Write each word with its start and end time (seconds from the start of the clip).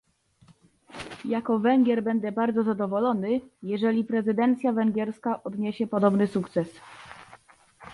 Jako 1.25 1.59
Węgier 1.59 2.03
będę 2.03 2.31
bardzo 2.31 2.63
zadowolony, 2.63 3.41
jeżeli 3.63 4.03
prezydencja 4.03 4.71
węgierska 4.71 5.43
odniesie 5.43 5.87
podobny 5.87 6.27
sukces 6.27 6.67